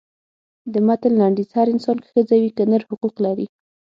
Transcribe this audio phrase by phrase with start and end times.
[0.73, 3.47] د متن لنډیز هر انسان که ښځه وي که نر حقوق لري.